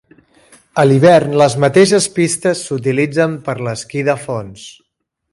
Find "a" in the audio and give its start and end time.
0.83-0.85